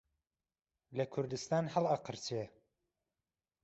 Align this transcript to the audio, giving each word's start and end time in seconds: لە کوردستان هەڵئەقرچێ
لە 0.97 1.05
کوردستان 1.13 1.65
هەڵئەقرچێ 1.73 2.43